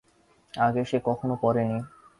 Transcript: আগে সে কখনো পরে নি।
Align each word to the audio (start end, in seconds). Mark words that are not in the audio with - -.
আগে 0.53 0.81
সে 0.85 0.97
কখনো 1.05 1.33
পরে 1.35 1.63
নি। 1.63 1.77